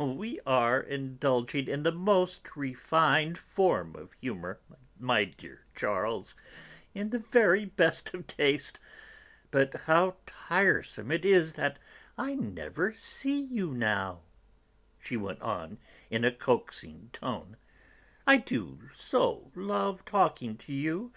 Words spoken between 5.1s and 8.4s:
dear Charles, in the very best of